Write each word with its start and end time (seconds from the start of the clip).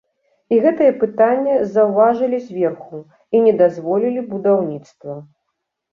І 0.55 0.57
гэтае 0.63 0.87
пытанне 1.03 1.57
заўважылі 1.75 2.39
зверху 2.47 3.03
і 3.37 3.45
не 3.49 3.53
дазволілі 3.61 4.25
будаўніцтва. 4.35 5.13